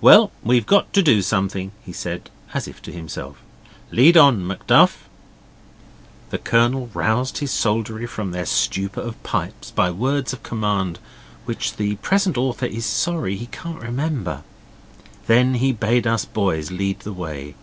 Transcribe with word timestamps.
'Well, 0.00 0.32
we've 0.42 0.66
got 0.66 0.92
to 0.94 1.00
do 1.00 1.22
something,' 1.22 1.70
he 1.84 1.92
said, 1.92 2.28
as 2.52 2.66
if 2.66 2.82
to 2.82 2.90
himself. 2.90 3.36
'Lead 3.92 4.16
on, 4.16 4.44
Macduff.' 4.44 5.08
The 6.30 6.38
Colonel 6.38 6.90
roused 6.92 7.38
his 7.38 7.52
soldiery 7.52 8.06
from 8.08 8.32
their 8.32 8.46
stupor 8.46 9.00
of 9.00 9.22
pipes 9.22 9.70
by 9.70 9.92
words 9.92 10.32
of 10.32 10.42
command 10.42 10.98
which 11.44 11.76
the 11.76 11.94
present 12.02 12.36
author 12.36 12.66
is 12.66 12.84
sorry 12.84 13.36
he 13.36 13.46
can't 13.46 13.78
remember. 13.80 14.42
Then 15.28 15.54
he 15.54 15.70
bade 15.72 16.04
us 16.04 16.24
boys 16.24 16.72
lead 16.72 16.98
the 17.06 17.12
way. 17.12 17.54